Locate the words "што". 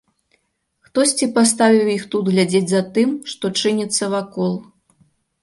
3.35-3.45